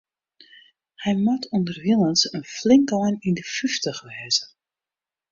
[1.01, 4.43] Hy moat ûnderwilens in flink ein yn de fyftich wêze.